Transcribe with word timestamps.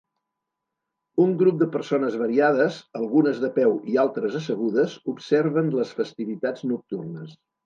Un 1.25 1.35
grup 1.41 1.59
de 1.63 1.67
persones 1.75 2.17
variades, 2.21 2.79
algunes 3.01 3.43
de 3.43 3.51
peu 3.59 3.77
i 3.93 4.01
altres 4.05 4.39
assegudes, 4.41 4.97
observen 5.15 5.71
les 5.77 5.93
festivitats 6.01 6.67
nocturnes 6.73 7.39